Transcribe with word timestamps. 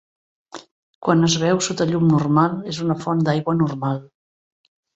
Quan 1.07 1.21
es 1.27 1.35
veu 1.43 1.61
sota 1.67 1.87
llum 1.91 2.09
normal, 2.15 2.57
és 2.73 2.81
una 2.87 2.99
font 3.05 3.25
d'aigua 3.29 3.57
normal. 3.63 4.05